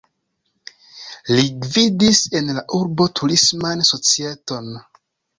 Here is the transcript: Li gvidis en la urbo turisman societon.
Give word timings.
Li 1.39 1.43
gvidis 1.65 2.21
en 2.39 2.49
la 2.59 2.63
urbo 2.77 3.07
turisman 3.19 3.83
societon. 3.91 4.73